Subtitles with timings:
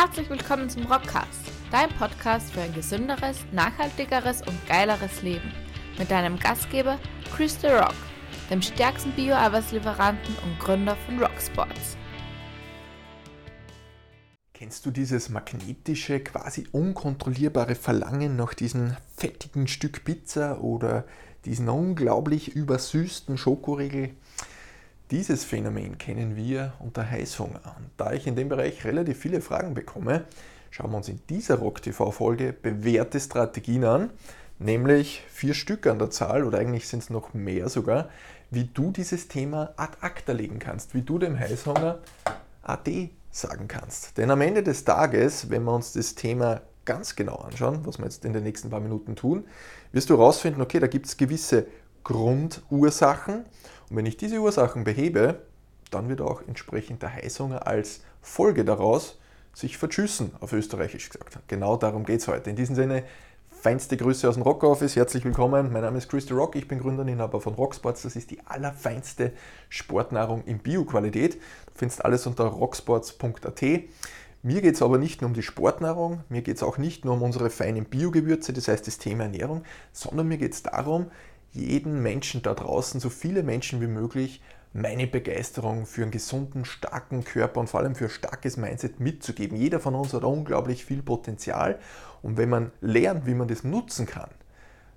[0.00, 5.52] Herzlich willkommen zum Rockcast, dein Podcast für ein gesünderes, nachhaltigeres und geileres Leben.
[5.98, 7.00] Mit deinem Gastgeber
[7.34, 7.96] Chris The Rock,
[8.48, 11.96] dem stärksten Bio-Arbeitslieferanten und Gründer von Rocksports.
[14.54, 21.06] Kennst du dieses magnetische, quasi unkontrollierbare Verlangen nach diesem fettigen Stück Pizza oder
[21.44, 24.10] diesen unglaublich übersüßten Schokoriegel?
[25.10, 27.62] Dieses Phänomen kennen wir unter Heißhunger.
[27.78, 30.24] Und da ich in dem Bereich relativ viele Fragen bekomme,
[30.70, 34.10] schauen wir uns in dieser Rock TV-Folge bewährte Strategien an,
[34.58, 38.10] nämlich vier Stück an der Zahl oder eigentlich sind es noch mehr sogar,
[38.50, 42.00] wie du dieses Thema ad acta legen kannst, wie du dem Heißhunger
[42.62, 44.18] AD sagen kannst.
[44.18, 48.04] Denn am Ende des Tages, wenn wir uns das Thema ganz genau anschauen, was wir
[48.04, 49.46] jetzt in den nächsten paar Minuten tun,
[49.92, 51.66] wirst du herausfinden, okay, da gibt es gewisse
[52.04, 53.44] Grundursachen
[53.90, 55.40] und wenn ich diese Ursachen behebe,
[55.90, 59.18] dann wird auch entsprechend der Heißhunger als Folge daraus
[59.54, 61.38] sich verschüssen, auf Österreichisch gesagt.
[61.48, 62.50] Genau darum geht es heute.
[62.50, 63.04] In diesem Sinne,
[63.50, 65.72] feinste Grüße aus dem Rock Office, herzlich willkommen.
[65.72, 68.02] Mein Name ist Chris the Rock, ich bin Gründer und Inhaber von Rocksports.
[68.02, 69.32] Das ist die allerfeinste
[69.68, 71.34] Sportnahrung in Bioqualität.
[71.34, 73.62] Du findest alles unter rocksports.at.
[74.42, 77.14] Mir geht es aber nicht nur um die Sportnahrung, mir geht es auch nicht nur
[77.14, 81.10] um unsere feinen Biogewürze, das heißt das Thema Ernährung, sondern mir geht es darum,
[81.52, 87.24] jeden Menschen da draußen, so viele Menschen wie möglich, meine Begeisterung für einen gesunden, starken
[87.24, 89.56] Körper und vor allem für starkes Mindset mitzugeben.
[89.56, 91.78] Jeder von uns hat unglaublich viel Potenzial
[92.22, 94.30] und wenn man lernt, wie man das nutzen kann,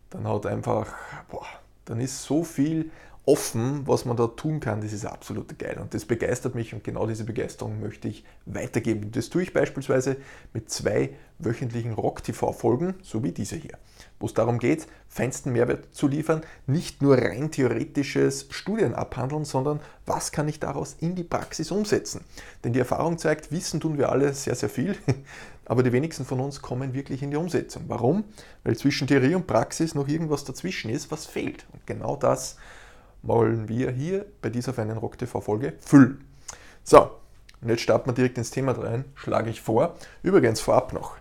[0.10, 0.94] dann hat einfach,
[1.30, 1.48] boah,
[1.86, 2.92] dann ist so viel
[3.26, 5.78] offen, was man da tun kann, das ist absolut geil.
[5.80, 9.12] Und das begeistert mich und genau diese Begeisterung möchte ich weitergeben.
[9.12, 10.18] Das tue ich beispielsweise
[10.54, 13.78] mit zwei wöchentlichen Rock-TV-Folgen, so wie diese hier,
[14.20, 19.82] wo es darum geht, feinsten Mehrwert zu liefern, nicht nur rein theoretisches Studien abhandeln, sondern
[20.06, 22.22] was kann ich daraus in die Praxis umsetzen.
[22.64, 24.96] Denn die Erfahrung zeigt, wissen tun wir alle sehr, sehr viel,
[25.66, 27.84] aber die wenigsten von uns kommen wirklich in die Umsetzung.
[27.88, 28.24] Warum?
[28.64, 31.66] Weil zwischen Theorie und Praxis noch irgendwas dazwischen ist, was fehlt.
[31.72, 32.58] Und genau das
[33.24, 36.24] wollen wir hier bei dieser feinen Rock TV-Folge füllen.
[36.84, 37.12] So,
[37.62, 39.96] und jetzt starten wir direkt ins Thema rein, schlage ich vor.
[40.24, 41.18] Übrigens vorab noch,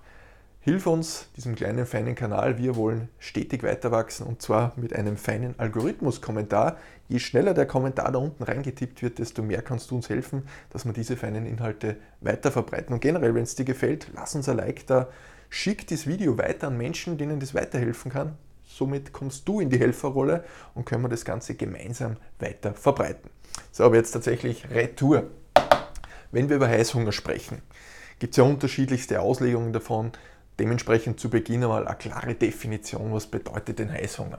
[0.61, 2.59] hilf uns, diesem kleinen feinen Kanal.
[2.59, 6.77] Wir wollen stetig weiter wachsen und zwar mit einem feinen Algorithmus-Kommentar.
[7.09, 10.85] Je schneller der Kommentar da unten reingetippt wird, desto mehr kannst du uns helfen, dass
[10.85, 12.95] wir diese feinen Inhalte weiter verbreiten.
[12.95, 15.09] Und generell, wenn es dir gefällt, lass uns ein Like da.
[15.49, 18.37] Schick das Video weiter an Menschen, denen das weiterhelfen kann.
[18.81, 20.43] Somit kommst du in die Helferrolle
[20.75, 23.29] und können wir das Ganze gemeinsam weiter verbreiten.
[23.73, 25.25] So, aber jetzt tatsächlich Retour.
[26.33, 27.61] Wenn wir über Heißhunger sprechen,
[28.19, 30.13] gibt es ja unterschiedlichste Auslegungen davon.
[30.59, 34.39] Dementsprechend zu Beginn einmal eine klare Definition, was bedeutet denn Heißhunger.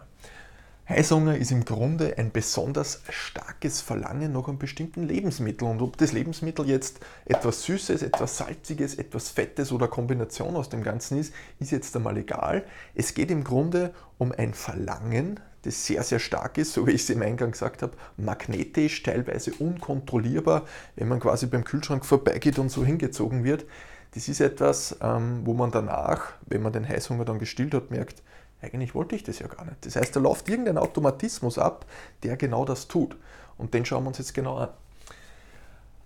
[0.89, 5.67] Heißhunger ist im Grunde ein besonders starkes Verlangen nach einem bestimmten Lebensmittel.
[5.67, 10.83] Und ob das Lebensmittel jetzt etwas Süßes, etwas Salziges, etwas Fettes oder Kombination aus dem
[10.83, 12.65] Ganzen ist, ist jetzt einmal egal.
[12.93, 17.03] Es geht im Grunde um ein Verlangen, das sehr, sehr stark ist, so wie ich
[17.03, 20.65] es im Eingang gesagt habe, magnetisch, teilweise unkontrollierbar,
[20.95, 23.65] wenn man quasi beim Kühlschrank vorbeigeht und so hingezogen wird.
[24.13, 28.23] Das ist etwas, ähm, wo man danach, wenn man den Heißhunger dann gestillt hat, merkt,
[28.61, 29.85] eigentlich wollte ich das ja gar nicht.
[29.85, 31.85] Das heißt, da läuft irgendein Automatismus ab,
[32.23, 33.17] der genau das tut.
[33.57, 34.69] Und den schauen wir uns jetzt genau an.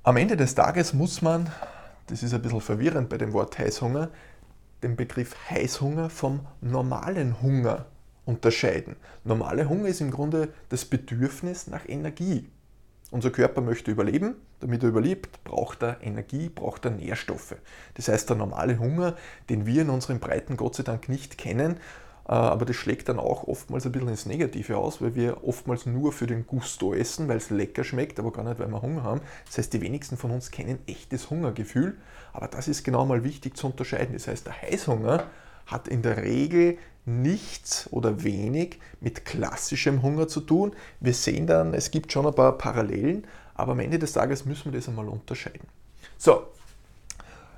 [0.03, 1.49] Am Ende des Tages muss man,
[2.07, 4.09] das ist ein bisschen verwirrend bei dem Wort Heißhunger,
[4.83, 7.85] den Begriff Heißhunger vom normalen Hunger
[8.25, 8.95] unterscheiden.
[9.23, 12.49] Normale Hunger ist im Grunde das Bedürfnis nach Energie.
[13.11, 14.35] Unser Körper möchte überleben.
[14.61, 17.55] Damit er überlebt, braucht er Energie, braucht er Nährstoffe.
[17.95, 19.15] Das heißt, der normale Hunger,
[19.49, 21.77] den wir in unseren Breiten Gott sei Dank nicht kennen,
[22.25, 26.11] aber das schlägt dann auch oftmals ein bisschen ins Negative aus, weil wir oftmals nur
[26.11, 29.21] für den Gusto essen, weil es lecker schmeckt, aber gar nicht, weil wir Hunger haben.
[29.45, 31.97] Das heißt, die wenigsten von uns kennen echtes Hungergefühl,
[32.33, 34.13] aber das ist genau mal wichtig zu unterscheiden.
[34.13, 35.27] Das heißt, der Heißhunger
[35.67, 40.75] hat in der Regel nichts oder wenig mit klassischem Hunger zu tun.
[40.99, 44.71] Wir sehen dann, es gibt schon ein paar Parallelen, aber am Ende des Tages müssen
[44.71, 45.67] wir das einmal unterscheiden.
[46.17, 46.47] So,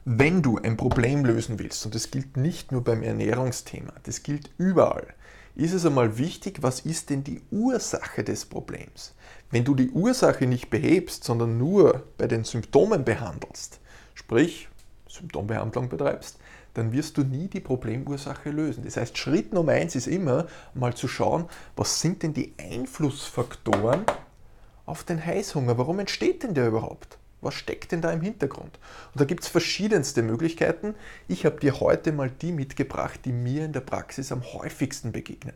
[0.10, 4.50] wenn du ein Problem lösen willst, und das gilt nicht nur beim Ernährungsthema, das gilt
[4.58, 5.14] überall,
[5.54, 9.16] ist es einmal wichtig, was ist denn die Ursache des Problems?
[9.52, 13.82] Wenn du die Ursache nicht behebst, sondern nur bei den Symptomen behandelst,
[14.14, 14.70] sprich
[15.10, 16.38] Symptombehandlung betreibst,
[16.74, 18.86] dann wirst du nie die Problemursache lösen.
[18.86, 24.06] Das heißt, Schritt Nummer eins ist immer mal zu schauen, was sind denn die Einflussfaktoren
[24.86, 25.78] auf den Heißhunger?
[25.78, 27.18] Warum entsteht denn der überhaupt?
[27.48, 28.78] Was steckt denn da im Hintergrund?
[29.14, 30.96] Und da gibt es verschiedenste Möglichkeiten.
[31.30, 35.54] Ich habe dir heute mal die mitgebracht, die mir in der Praxis am häufigsten begegnen.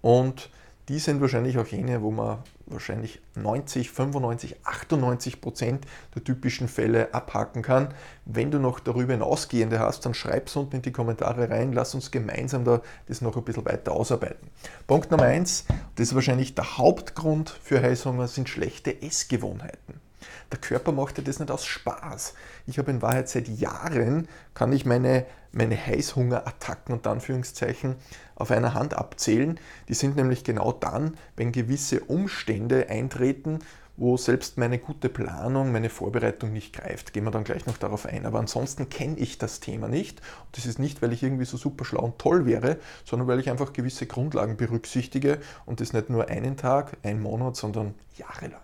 [0.00, 0.50] Und
[0.88, 5.86] die sind wahrscheinlich auch jene, wo man wahrscheinlich 90, 95, 98 Prozent
[6.16, 7.94] der typischen Fälle abhaken kann.
[8.24, 11.72] Wenn du noch darüber hinausgehende hast, dann schreib es unten in die Kommentare rein.
[11.72, 14.50] Lass uns gemeinsam da das noch ein bisschen weiter ausarbeiten.
[14.88, 20.05] Punkt Nummer eins, das ist wahrscheinlich der Hauptgrund für Heißhunger, sind schlechte Essgewohnheiten.
[20.52, 22.34] Der Körper macht ja das nicht aus Spaß.
[22.66, 27.96] Ich habe in Wahrheit seit Jahren, kann ich meine, meine Heißhungerattacken und Anführungszeichen
[28.36, 29.58] auf einer Hand abzählen.
[29.88, 33.58] Die sind nämlich genau dann, wenn gewisse Umstände eintreten,
[33.96, 37.12] wo selbst meine gute Planung, meine Vorbereitung nicht greift.
[37.12, 38.26] Gehen wir dann gleich noch darauf ein.
[38.26, 40.20] Aber ansonsten kenne ich das Thema nicht.
[40.20, 43.40] Und das ist nicht, weil ich irgendwie so super schlau und toll wäre, sondern weil
[43.40, 48.60] ich einfach gewisse Grundlagen berücksichtige und das nicht nur einen Tag, einen Monat, sondern jahrelang.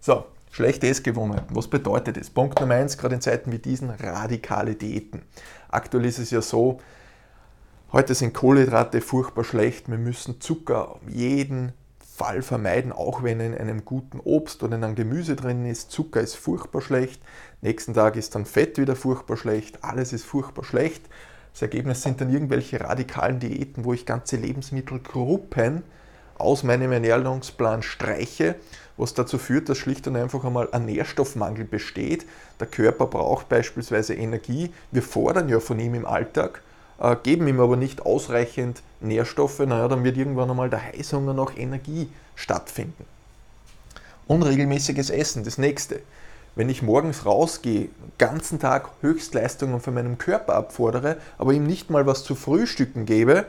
[0.00, 1.54] So, Schlechte Essgewohnheiten.
[1.54, 2.30] Was bedeutet das?
[2.30, 5.22] Punkt Nummer eins, gerade in Zeiten wie diesen, radikale Diäten.
[5.68, 6.78] Aktuell ist es ja so,
[7.92, 9.90] heute sind Kohlenhydrate furchtbar schlecht.
[9.90, 11.72] Wir müssen Zucker auf jeden
[12.16, 15.90] Fall vermeiden, auch wenn in einem guten Obst oder in einem Gemüse drin ist.
[15.90, 17.20] Zucker ist furchtbar schlecht.
[17.60, 19.84] Nächsten Tag ist dann Fett wieder furchtbar schlecht.
[19.84, 21.02] Alles ist furchtbar schlecht.
[21.52, 25.82] Das Ergebnis sind dann irgendwelche radikalen Diäten, wo ich ganze Lebensmittelgruppen
[26.38, 28.56] aus meinem Ernährungsplan streiche,
[28.96, 32.26] was dazu führt, dass schlicht und einfach einmal ein Nährstoffmangel besteht.
[32.60, 34.72] Der Körper braucht beispielsweise Energie.
[34.90, 36.62] Wir fordern ja von ihm im Alltag,
[37.00, 39.58] äh, geben ihm aber nicht ausreichend Nährstoffe.
[39.60, 43.04] Naja, dann wird irgendwann einmal der Heißhunger nach Energie stattfinden.
[44.26, 46.00] Unregelmäßiges Essen, das nächste.
[46.56, 52.06] Wenn ich morgens rausgehe, ganzen Tag Höchstleistungen von meinem Körper abfordere, aber ihm nicht mal
[52.06, 53.44] was zu frühstücken gebe,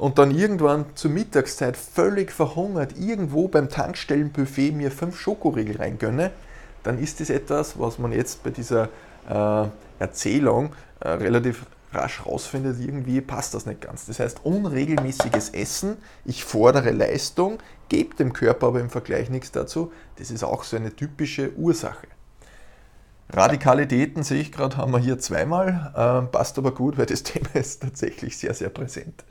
[0.00, 6.30] und dann irgendwann zur Mittagszeit völlig verhungert irgendwo beim Tankstellenbuffet mir fünf Schokoriegel reingönne,
[6.82, 8.88] dann ist das etwas, was man jetzt bei dieser
[9.28, 9.68] äh,
[9.98, 14.06] Erzählung äh, relativ rasch rausfindet, irgendwie passt das nicht ganz.
[14.06, 17.58] Das heißt, unregelmäßiges Essen, ich fordere Leistung,
[17.90, 22.06] gebe dem Körper aber im Vergleich nichts dazu, das ist auch so eine typische Ursache.
[23.28, 27.50] Radikalitäten sehe ich gerade, haben wir hier zweimal, äh, passt aber gut, weil das Thema
[27.52, 29.24] ist tatsächlich sehr, sehr präsent.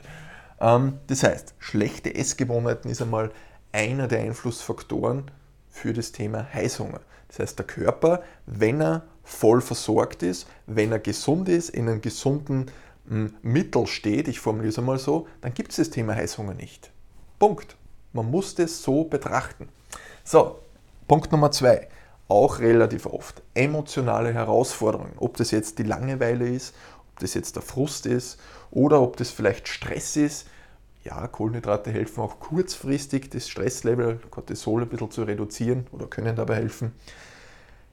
[0.60, 3.30] Ähm, das heißt, schlechte Essgewohnheiten ist einmal
[3.72, 5.30] einer der Einflussfaktoren
[5.68, 7.00] für das Thema Heißhunger.
[7.28, 12.00] Das heißt, der Körper, wenn er voll versorgt ist, wenn er gesund ist, in einem
[12.00, 12.70] gesunden
[13.08, 16.90] hm, Mittel steht, ich formuliere es einmal so, dann gibt es das Thema Heißhunger nicht.
[17.38, 17.76] Punkt.
[18.12, 19.68] Man muss das so betrachten.
[20.24, 20.58] So,
[21.06, 21.88] Punkt Nummer zwei.
[22.26, 25.12] Auch relativ oft emotionale Herausforderungen.
[25.16, 26.74] Ob das jetzt die Langeweile ist,
[27.20, 28.38] das jetzt der Frust ist
[28.70, 30.46] oder ob das vielleicht Stress ist.
[31.04, 36.56] Ja, Kohlenhydrate helfen auch kurzfristig, das Stresslevel, Cortisol ein bisschen zu reduzieren oder können dabei
[36.56, 36.92] helfen.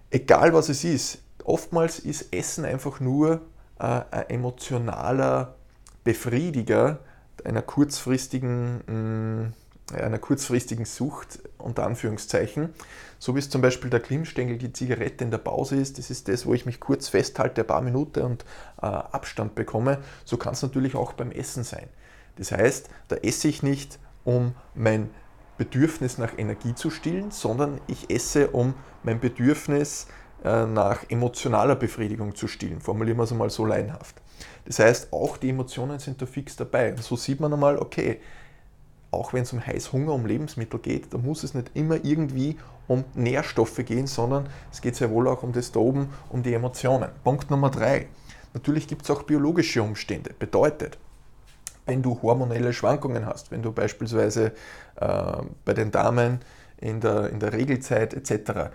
[0.10, 3.42] Egal was es ist, oftmals ist Essen einfach nur
[3.80, 5.56] äh, ein emotionaler
[6.04, 7.00] Befriediger
[7.44, 9.54] einer kurzfristigen mh, mm,
[9.94, 12.74] einer kurzfristigen Sucht, unter Anführungszeichen.
[13.20, 16.28] So wie es zum Beispiel der Klimmstängel, die Zigarette in der Pause ist, das ist
[16.28, 18.44] das, wo ich mich kurz festhalte, ein paar Minuten und
[18.82, 20.00] äh, Abstand bekomme.
[20.26, 21.88] So kann es natürlich auch beim Essen sein.
[22.36, 25.10] Das heißt, da esse ich nicht, um mein
[25.58, 30.08] Bedürfnis nach Energie zu stillen, sondern ich esse, um mein Bedürfnis
[30.44, 32.82] äh, nach emotionaler Befriedigung zu stillen.
[32.82, 34.16] Formulieren wir es einmal so leinhaft.
[34.66, 36.92] Das heißt, auch die Emotionen sind da fix dabei.
[36.92, 38.20] Und so sieht man einmal, okay,
[39.12, 42.58] auch wenn es um Heißhunger, um Lebensmittel geht, da muss es nicht immer irgendwie
[42.88, 46.54] um Nährstoffe gehen, sondern es geht sehr wohl auch um das da oben, um die
[46.54, 47.10] Emotionen.
[47.24, 48.08] Punkt Nummer drei.
[48.54, 50.34] Natürlich gibt es auch biologische Umstände.
[50.38, 50.98] Bedeutet,
[51.86, 54.54] wenn du hormonelle Schwankungen hast, wenn du beispielsweise
[54.96, 56.40] äh, bei den Damen
[56.78, 58.72] in der, in der Regelzeit etc.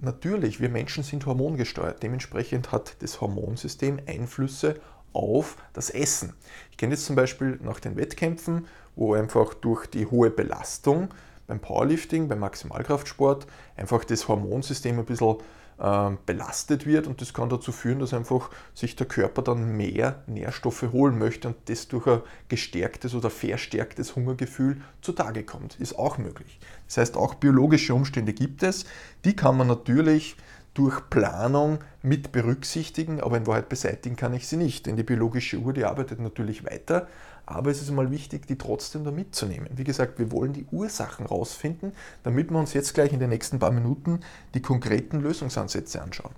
[0.00, 2.02] Natürlich, wir Menschen sind hormongesteuert.
[2.02, 4.80] Dementsprechend hat das Hormonsystem Einflüsse
[5.12, 6.34] auf das Essen.
[6.70, 11.08] Ich kenne jetzt zum Beispiel nach den Wettkämpfen, wo einfach durch die hohe Belastung
[11.46, 13.46] beim Powerlifting, beim Maximalkraftsport
[13.76, 15.36] einfach das Hormonsystem ein bisschen
[15.78, 20.22] äh, belastet wird und das kann dazu führen, dass einfach sich der Körper dann mehr
[20.26, 25.76] Nährstoffe holen möchte und das durch ein gestärktes oder verstärktes Hungergefühl zutage kommt.
[25.80, 26.58] Ist auch möglich.
[26.86, 28.86] Das heißt, auch biologische Umstände gibt es.
[29.24, 30.36] Die kann man natürlich
[30.74, 35.58] durch Planung mit berücksichtigen, aber in Wahrheit beseitigen kann ich sie nicht, denn die biologische
[35.58, 37.08] Uhr, die arbeitet natürlich weiter,
[37.46, 39.70] aber es ist mal wichtig, die trotzdem da mitzunehmen.
[39.74, 43.58] Wie gesagt, wir wollen die Ursachen rausfinden, damit wir uns jetzt gleich in den nächsten
[43.58, 44.20] paar Minuten
[44.54, 46.34] die konkreten Lösungsansätze anschauen.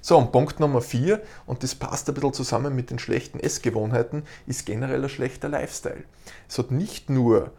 [0.00, 4.22] So, und Punkt Nummer vier, und das passt ein bisschen zusammen mit den schlechten Essgewohnheiten,
[4.46, 6.04] ist generell ein schlechter Lifestyle.
[6.48, 7.52] Es hat nicht nur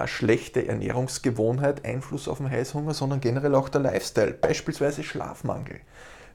[0.00, 5.80] eine schlechte Ernährungsgewohnheit Einfluss auf den Heißhunger, sondern generell auch der Lifestyle, beispielsweise Schlafmangel.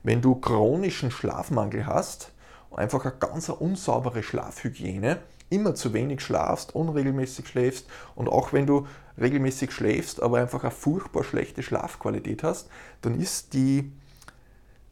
[0.04, 2.32] Wenn du chronischen Schlafmangel hast,
[2.72, 5.20] einfach eine ganz unsaubere Schlafhygiene,
[5.50, 8.88] immer zu wenig schlafst, unregelmäßig schläfst und auch wenn du
[9.20, 12.70] regelmäßig schläfst, aber einfach eine furchtbar schlechte Schlafqualität hast,
[13.02, 13.92] dann ist die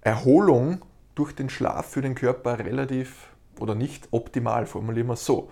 [0.01, 0.81] Erholung
[1.15, 5.49] durch den Schlaf für den Körper relativ oder nicht optimal, formulieren wir es so.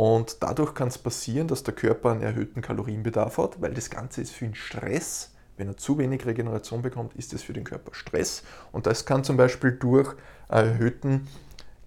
[0.00, 4.22] Und dadurch kann es passieren, dass der Körper einen erhöhten Kalorienbedarf hat, weil das Ganze
[4.22, 5.32] ist für ihn Stress.
[5.58, 8.42] Wenn er zu wenig Regeneration bekommt, ist es für den Körper Stress.
[8.72, 10.16] Und das kann zum Beispiel durch
[10.48, 11.28] erhöhten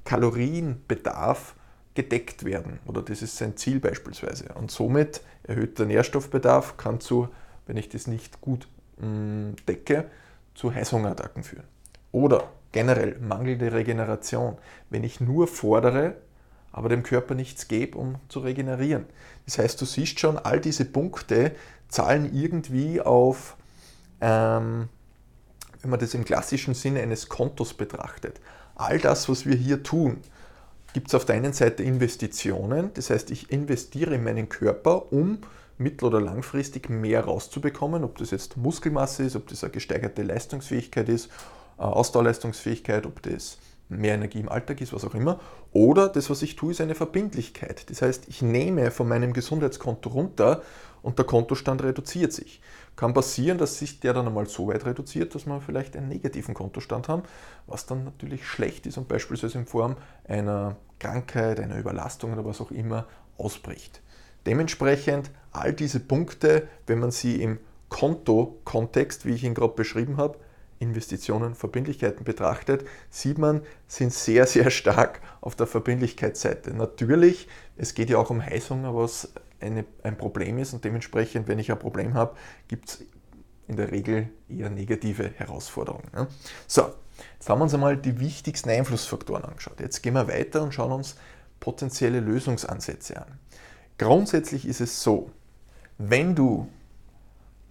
[0.05, 1.55] Kalorienbedarf
[1.95, 2.79] gedeckt werden.
[2.85, 4.53] Oder das ist sein Ziel beispielsweise.
[4.53, 7.29] Und somit erhöhter Nährstoffbedarf kann zu,
[7.65, 8.67] wenn ich das nicht gut
[8.99, 10.05] mm, decke,
[10.53, 11.65] zu Heißhungerattacken führen.
[12.11, 14.59] Oder generell mangelnde Regeneration.
[14.91, 16.13] Wenn ich nur fordere,
[16.73, 19.05] aber dem Körper nichts gebe, um zu regenerieren.
[19.45, 21.51] Das heißt, du siehst schon, all diese Punkte
[21.87, 23.55] zahlen irgendwie auf,
[24.19, 24.89] ähm,
[25.81, 28.41] wenn man das im klassischen Sinne eines Kontos betrachtet.
[28.75, 30.17] All das, was wir hier tun,
[30.93, 35.39] gibt es auf der einen Seite Investitionen, das heißt, ich investiere in meinen Körper, um
[35.77, 41.09] mittel- oder langfristig mehr rauszubekommen, ob das jetzt Muskelmasse ist, ob das eine gesteigerte Leistungsfähigkeit
[41.09, 41.29] ist,
[41.77, 43.57] Ausdauerleistungsfähigkeit, ob das
[43.97, 45.39] mehr Energie im Alltag ist, was auch immer.
[45.71, 47.89] Oder das, was ich tue, ist eine Verbindlichkeit.
[47.89, 50.61] Das heißt, ich nehme von meinem Gesundheitskonto runter
[51.01, 52.61] und der Kontostand reduziert sich.
[52.95, 56.53] Kann passieren, dass sich der dann einmal so weit reduziert, dass man vielleicht einen negativen
[56.53, 57.23] Kontostand haben,
[57.67, 59.97] was dann natürlich schlecht ist und beispielsweise in Form
[60.27, 63.07] einer Krankheit, einer Überlastung oder was auch immer
[63.37, 64.01] ausbricht.
[64.45, 67.59] Dementsprechend all diese Punkte, wenn man sie im
[67.89, 70.37] Konto-Kontext, wie ich ihn gerade beschrieben habe,
[70.83, 76.73] Investitionen, Verbindlichkeiten betrachtet, sieht man, sind sehr, sehr stark auf der Verbindlichkeitsseite.
[76.73, 77.47] Natürlich,
[77.77, 81.71] es geht ja auch um Heißhunger, was eine, ein Problem ist und dementsprechend, wenn ich
[81.71, 82.35] ein Problem habe,
[82.67, 83.05] gibt es
[83.67, 86.09] in der Regel eher negative Herausforderungen.
[86.13, 86.27] Ja.
[86.67, 86.93] So,
[87.39, 89.79] jetzt haben wir uns einmal die wichtigsten Einflussfaktoren angeschaut.
[89.79, 91.15] Jetzt gehen wir weiter und schauen uns
[91.59, 93.39] potenzielle Lösungsansätze an.
[93.97, 95.31] Grundsätzlich ist es so,
[95.97, 96.67] wenn du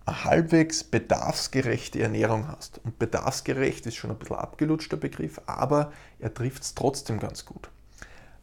[0.05, 6.35] eine halbwegs bedarfsgerechte Ernährung hast, und bedarfsgerecht ist schon ein bisschen abgelutschter Begriff, aber er
[6.35, 7.71] trifft es trotzdem ganz gut.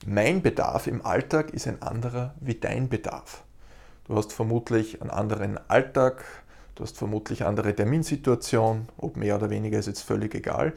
[0.05, 3.43] Mein Bedarf im Alltag ist ein anderer wie dein Bedarf.
[4.05, 6.23] Du hast vermutlich einen anderen Alltag,
[6.75, 10.73] du hast vermutlich andere Terminsituationen, ob mehr oder weniger ist jetzt völlig egal.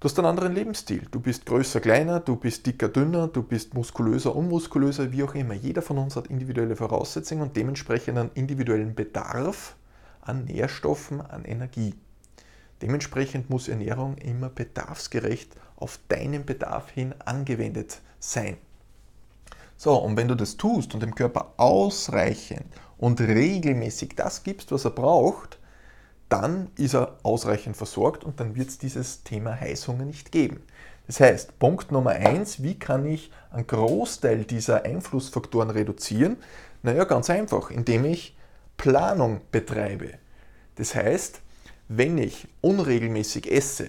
[0.00, 1.08] Du hast einen anderen Lebensstil.
[1.10, 5.54] Du bist größer, kleiner, du bist dicker, dünner, du bist muskulöser, unmuskulöser, wie auch immer.
[5.54, 9.74] Jeder von uns hat individuelle Voraussetzungen und dementsprechend einen individuellen Bedarf
[10.20, 11.96] an Nährstoffen, an Energie.
[12.80, 18.56] Dementsprechend muss Ernährung immer bedarfsgerecht auf deinen Bedarf hin angewendet sein.
[19.76, 22.66] So, und wenn du das tust und dem Körper ausreichend
[22.98, 25.57] und regelmäßig das gibst, was er braucht,
[26.28, 30.60] dann ist er ausreichend versorgt und dann wird es dieses Thema Heißhunger nicht geben.
[31.06, 36.36] Das heißt, Punkt Nummer eins, wie kann ich einen Großteil dieser Einflussfaktoren reduzieren?
[36.82, 38.36] Naja, ganz einfach, indem ich
[38.76, 40.10] Planung betreibe.
[40.76, 41.40] Das heißt,
[41.88, 43.88] wenn ich unregelmäßig esse,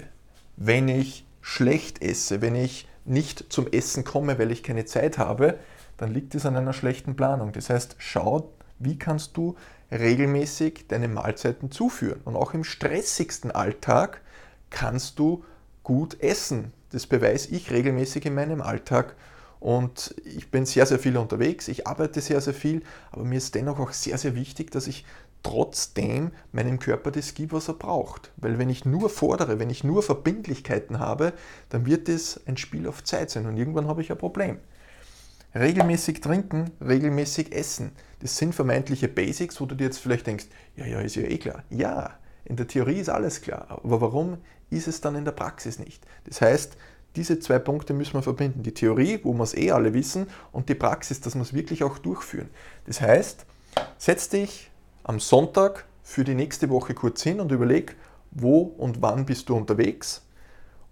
[0.55, 5.59] wenn ich schlecht esse, wenn ich nicht zum Essen komme, weil ich keine Zeit habe,
[5.97, 7.51] dann liegt es an einer schlechten Planung.
[7.51, 9.55] Das heißt, schau, wie kannst du
[9.91, 12.21] regelmäßig deine Mahlzeiten zuführen.
[12.25, 14.21] Und auch im stressigsten Alltag
[14.69, 15.43] kannst du
[15.83, 16.73] gut essen.
[16.91, 19.15] Das beweise ich regelmäßig in meinem Alltag.
[19.59, 22.81] Und ich bin sehr, sehr viel unterwegs, ich arbeite sehr, sehr viel,
[23.11, 25.05] aber mir ist dennoch auch sehr, sehr wichtig, dass ich
[25.43, 28.31] trotzdem meinem Körper das gibt, was er braucht.
[28.37, 31.33] Weil wenn ich nur fordere, wenn ich nur Verbindlichkeiten habe,
[31.69, 34.59] dann wird es ein Spiel auf Zeit sein und irgendwann habe ich ein Problem.
[35.55, 37.91] Regelmäßig trinken, regelmäßig essen.
[38.19, 41.37] Das sind vermeintliche Basics, wo du dir jetzt vielleicht denkst, ja, ja, ist ja eh
[41.37, 41.63] klar.
[41.69, 42.11] Ja,
[42.45, 44.37] in der Theorie ist alles klar, aber warum
[44.69, 46.05] ist es dann in der Praxis nicht?
[46.25, 46.77] Das heißt,
[47.15, 48.61] diese zwei Punkte müssen wir verbinden.
[48.61, 51.83] Die Theorie, wo wir es eh alle wissen, und die Praxis, dass wir es wirklich
[51.83, 52.49] auch durchführen.
[52.85, 53.45] Das heißt,
[53.97, 54.69] setz dich
[55.03, 57.95] am Sonntag für die nächste Woche kurz hin und überleg,
[58.31, 60.21] wo und wann bist du unterwegs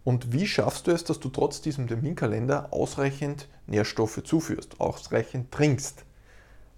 [0.08, 6.06] und wie schaffst du es, dass du trotz diesem Terminkalender ausreichend Nährstoffe zuführst, ausreichend trinkst.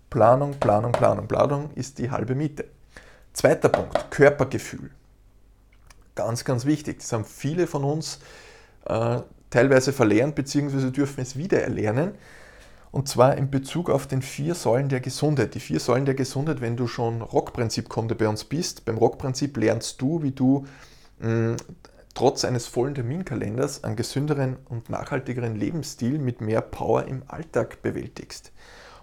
[0.09, 2.65] Planung, Planung, Planung, Planung ist die halbe Miete.
[3.33, 4.89] Zweiter Punkt, Körpergefühl.
[6.15, 7.01] Ganz, ganz wichtig.
[7.01, 8.17] Das haben viele von uns
[8.85, 9.19] äh,
[9.51, 12.15] teilweise verlernt, beziehungsweise dürfen es wieder erlernen.
[12.89, 15.53] Und zwar in Bezug auf den vier Säulen der Gesundheit.
[15.53, 20.01] Die vier Säulen der Gesundheit, wenn du schon Rockprinzip-Kunde bei uns bist, beim Rockprinzip lernst
[20.01, 20.65] du, wie du
[22.19, 28.51] trotz eines vollen Terminkalenders einen gesünderen und nachhaltigeren Lebensstil mit mehr Power im Alltag bewältigst.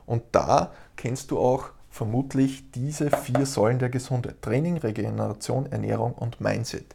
[0.04, 4.42] Und da kennst du auch vermutlich diese vier Säulen der Gesundheit.
[4.42, 6.94] Training, Regeneration, Ernährung und Mindset.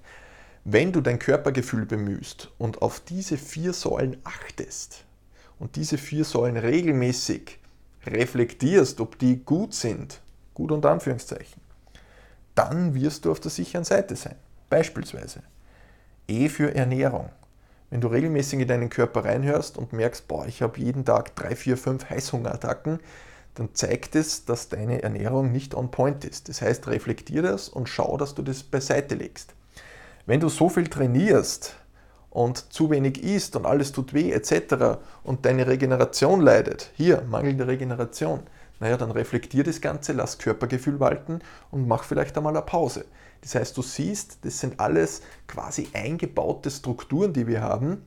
[0.63, 5.06] Wenn du dein Körpergefühl bemühst und auf diese vier Säulen achtest,
[5.58, 7.58] und diese vier Säulen regelmäßig
[8.06, 10.22] reflektierst, ob die gut sind,
[10.54, 11.63] gut unter Anführungszeichen,
[12.54, 14.36] dann wirst du auf der sicheren Seite sein.
[14.70, 15.42] Beispielsweise
[16.28, 17.30] E für Ernährung.
[17.90, 21.56] Wenn du regelmäßig in deinen Körper reinhörst und merkst, boah, ich habe jeden Tag drei,
[21.56, 23.00] vier, fünf Heißhungerattacken,
[23.56, 26.48] dann zeigt es, dass deine Ernährung nicht on point ist.
[26.48, 29.54] Das heißt, reflektier das und schau, dass du das beiseite legst.
[30.25, 31.75] Wenn du so viel trainierst
[32.30, 35.00] und zu wenig isst und alles tut weh etc.
[35.24, 38.42] und deine Regeneration leidet, hier mangelnde Regeneration,
[38.80, 43.06] naja, dann reflektier das Ganze, lass Körpergefühl walten und mach vielleicht einmal eine Pause.
[43.42, 48.04] Das heißt, du siehst, das sind alles quasi eingebaute Strukturen, die wir haben,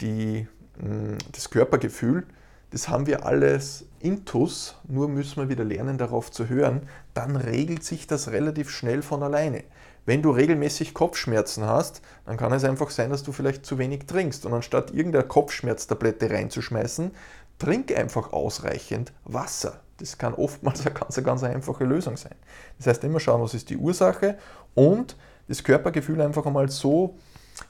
[0.00, 0.46] die,
[0.78, 2.26] mm, das Körpergefühl,
[2.70, 7.84] das haben wir alles intus, nur müssen wir wieder lernen, darauf zu hören, dann regelt
[7.84, 9.64] sich das relativ schnell von alleine.
[10.06, 14.06] Wenn du regelmäßig Kopfschmerzen hast, dann kann es einfach sein, dass du vielleicht zu wenig
[14.06, 14.46] trinkst.
[14.46, 17.10] Und anstatt irgendeine Kopfschmerztablette reinzuschmeißen,
[17.58, 19.80] trink einfach ausreichend Wasser.
[20.00, 22.34] Das kann oftmals eine ganz, ganz einfache Lösung sein.
[22.78, 24.38] Das heißt, immer schauen, was ist die Ursache
[24.74, 25.16] und
[25.48, 27.16] das Körpergefühl einfach einmal so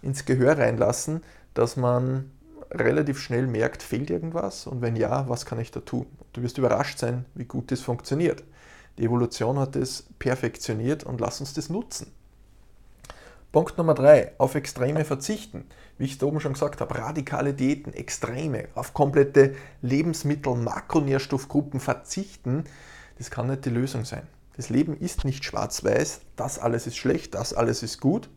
[0.02, 1.22] ins Gehör reinlassen,
[1.54, 2.30] dass man
[2.70, 6.06] relativ schnell merkt, fehlt irgendwas und wenn ja, was kann ich da tun?
[6.32, 8.44] Du wirst überrascht sein, wie gut das funktioniert.
[8.98, 12.12] Die Evolution hat es perfektioniert und lass uns das nutzen.
[13.52, 15.64] Punkt Nummer drei, auf Extreme verzichten.
[15.98, 22.64] Wie ich es oben schon gesagt habe, radikale Diäten, Extreme, auf komplette Lebensmittel, Makronährstoffgruppen verzichten,
[23.18, 24.22] das kann nicht die Lösung sein.
[24.56, 28.30] Das Leben ist nicht schwarz-weiß, das alles ist schlecht, das alles ist gut.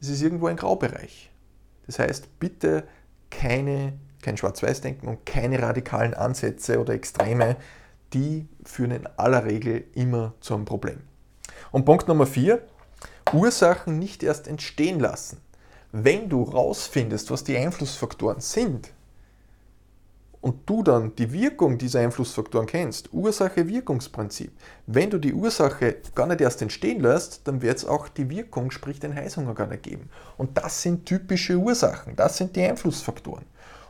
[0.00, 1.30] Es ist irgendwo ein Graubereich.
[1.86, 2.84] Das heißt, bitte
[3.30, 7.56] keine, kein Schwarz-Weiß-Denken und keine radikalen Ansätze oder Extreme,
[8.12, 11.00] die führen in aller Regel immer zu einem Problem.
[11.72, 12.62] Und Punkt Nummer vier,
[13.32, 15.38] Ursachen nicht erst entstehen lassen.
[15.92, 18.90] Wenn du rausfindest, was die Einflussfaktoren sind
[20.40, 24.52] und du dann die Wirkung dieser Einflussfaktoren kennst, Ursache-Wirkungsprinzip,
[24.86, 28.70] wenn du die Ursache gar nicht erst entstehen lässt, dann wird es auch die Wirkung,
[28.70, 30.10] sprich den Heißhunger gar nicht geben.
[30.36, 33.44] Und das sind typische Ursachen, das sind die Einflussfaktoren.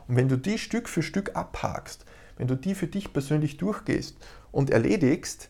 [0.07, 2.05] Und wenn du die Stück für Stück abhakst,
[2.37, 4.15] wenn du die für dich persönlich durchgehst
[4.51, 5.49] und erledigst,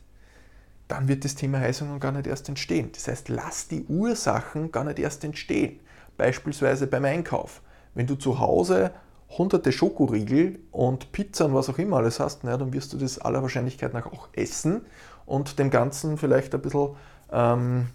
[0.87, 2.91] dann wird das Thema Heißhunger gar nicht erst entstehen.
[2.93, 5.79] Das heißt, lass die Ursachen gar nicht erst entstehen.
[6.17, 7.61] Beispielsweise beim Einkauf.
[7.93, 8.91] Wenn du zu Hause
[9.29, 13.19] hunderte Schokoriegel und Pizza und was auch immer alles hast, na, dann wirst du das
[13.19, 14.85] aller Wahrscheinlichkeit nach auch essen
[15.25, 16.89] und dem Ganzen vielleicht ein bisschen
[17.31, 17.87] ähm,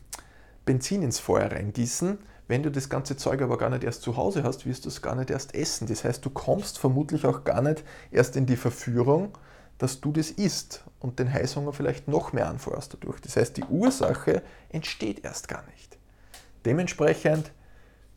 [0.65, 2.19] Benzin ins Feuer reingießen.
[2.49, 5.03] Wenn du das ganze Zeug aber gar nicht erst zu Hause hast, wirst du es
[5.03, 5.87] gar nicht erst essen.
[5.87, 9.39] Das heißt, du kommst vermutlich auch gar nicht erst in die Verführung,
[9.81, 13.19] dass du das isst und den Heißhunger vielleicht noch mehr anfeuerst dadurch.
[13.23, 15.97] Das heißt, die Ursache entsteht erst gar nicht.
[16.67, 17.51] Dementsprechend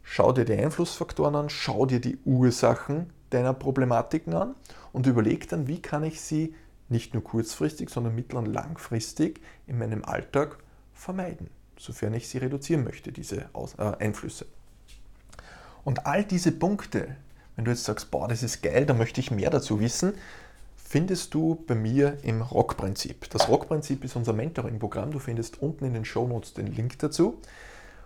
[0.02, 4.56] schau dir die Einflussfaktoren an, schau dir die Ursachen deiner Problematiken an
[4.91, 6.54] und überleg dann, wie kann ich sie
[6.89, 10.58] nicht nur kurzfristig, sondern mittel- und langfristig in meinem Alltag
[10.93, 11.49] vermeiden,
[11.80, 14.47] sofern ich sie reduzieren möchte, diese äh, Einflüsse.
[15.86, 17.15] Und all diese Punkte,
[17.56, 20.13] wenn du jetzt sagst, boah, das ist geil, da möchte ich mehr dazu wissen,
[20.94, 23.28] findest du bei mir im Rock-Prinzip.
[23.32, 25.10] Das Rock-Prinzip ist unser Mentoring-Programm.
[25.10, 27.42] Du findest unten in den Show Notes den Link dazu.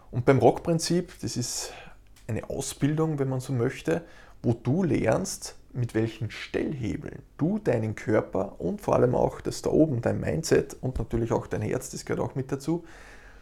[0.10, 1.74] Und beim Rock-Prinzip, das ist
[2.28, 4.04] eine Ausbildung, wenn man so möchte,
[4.42, 9.70] wo du lernst, mit welchen Stellhebeln du deinen Körper und vor allem auch das da
[9.70, 12.86] oben, dein Mindset und natürlich auch dein Herz, das gehört auch mit dazu,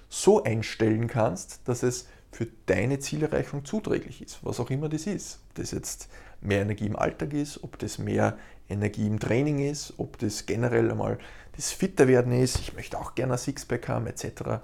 [0.09, 5.39] so einstellen kannst, dass es für deine Zielerreichung zuträglich ist, was auch immer das ist.
[5.47, 6.09] Ob das jetzt
[6.41, 10.91] mehr Energie im Alltag ist, ob das mehr Energie im Training ist, ob das generell
[10.91, 11.17] einmal
[11.55, 14.59] das Fitterwerden ist, ich möchte auch gerne ein Sixpack haben, etc.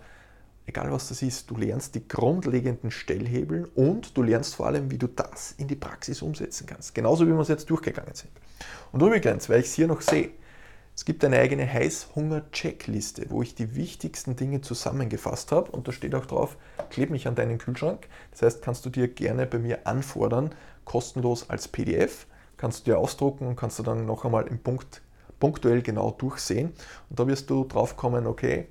[0.66, 4.98] Egal was das ist, du lernst die grundlegenden Stellhebeln und du lernst vor allem, wie
[4.98, 6.94] du das in die Praxis umsetzen kannst.
[6.94, 8.32] Genauso wie wir es jetzt durchgegangen sind.
[8.92, 10.32] Und übrigens, weil ich es hier noch sehe,
[11.02, 16.14] es gibt eine eigene Heißhunger-Checkliste, wo ich die wichtigsten Dinge zusammengefasst habe und da steht
[16.14, 16.58] auch drauf,
[16.92, 18.08] kleb mich an deinen Kühlschrank.
[18.30, 20.54] Das heißt, kannst du dir gerne bei mir anfordern,
[20.86, 25.02] kostenlos als PDF kannst du dir ausdrucken und kannst du dann noch einmal im Punkt,
[25.40, 26.72] punktuell genau durchsehen.
[27.10, 28.68] Und da wirst du drauf kommen, okay,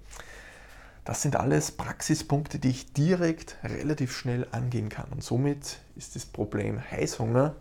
[1.05, 5.11] das sind alles Praxispunkte, die ich direkt relativ schnell angehen kann.
[5.11, 7.57] Und somit ist das Problem Heißhunger,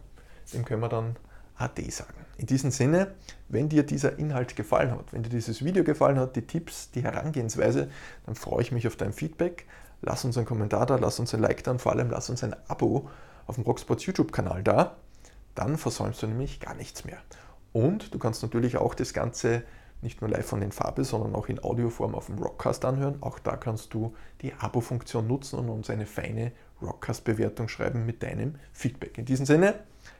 [0.53, 1.15] dem können wir dann
[1.59, 2.25] AD sagen.
[2.37, 3.15] In diesem Sinne,
[3.49, 7.03] wenn dir dieser Inhalt gefallen hat, wenn dir dieses Video gefallen hat, die Tipps, die
[7.03, 7.89] Herangehensweise,
[8.25, 9.65] dann freue ich mich auf dein Feedback.
[10.01, 12.43] Lass uns einen Kommentar da, lass uns ein Like da und vor allem lass uns
[12.43, 13.09] ein Abo
[13.45, 14.95] auf dem Rocksports YouTube-Kanal da
[15.59, 17.17] dann versäumst du nämlich gar nichts mehr.
[17.73, 19.63] Und du kannst natürlich auch das Ganze
[20.01, 23.17] nicht nur live von den Farbe, sondern auch in Audioform auf dem Rockcast anhören.
[23.19, 28.55] Auch da kannst du die Abo-Funktion nutzen und uns eine feine Rockcast-Bewertung schreiben mit deinem
[28.71, 29.17] Feedback.
[29.17, 29.75] In diesem Sinne,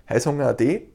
[0.10, 0.90] Heißhunger AD,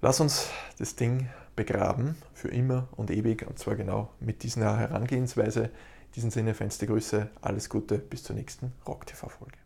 [0.00, 5.64] lass uns das Ding begraben, für immer und ewig, und zwar genau mit dieser Herangehensweise.
[5.64, 9.65] In diesem Sinne, feinste Grüße, alles Gute, bis zur nächsten Rock-TV-Folge.